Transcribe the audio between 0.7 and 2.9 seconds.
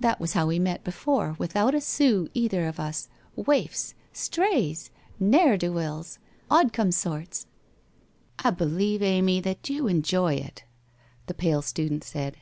before, without a sou, either of